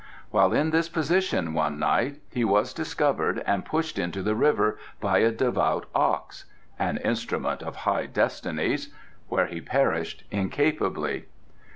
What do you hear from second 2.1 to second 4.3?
he was discovered and pushed into